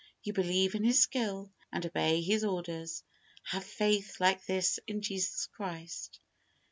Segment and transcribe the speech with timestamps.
[0.23, 3.03] You believe in his skill, and obey his orders.
[3.43, 6.19] Have faith like this in Jesus Christ.